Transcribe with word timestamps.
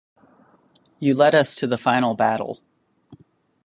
You 0.97 1.13
led 1.13 1.35
us 1.35 1.53
to 1.53 1.67
the 1.67 1.77
final 1.77 2.15
battle. 2.15 2.59